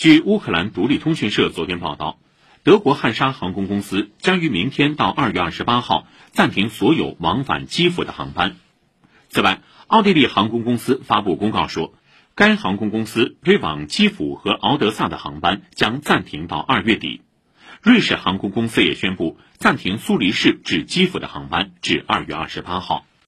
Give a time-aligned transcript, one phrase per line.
[0.00, 2.18] 据乌克兰独立通讯社昨天报道
[2.62, 8.56] 德国汉莎航空公司将于明天到二月二十八号暂停所有往返基辅的航班。
[9.28, 11.92] 此外奥地利航空公司发布公告说
[12.34, 17.20] 该航空公司飞往基辅和敖德萨的航班将暂停到二月底。
[17.82, 23.04] 瑞士航空公司也宣布暂停苏黎世至基辅的航班至二月二十八号。